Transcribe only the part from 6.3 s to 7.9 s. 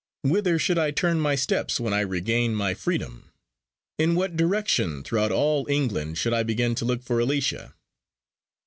I begin to look for Alicia?